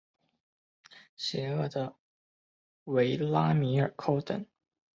[1.15, 1.95] 邪恶的
[2.85, 4.43] 维拉米尔寇等。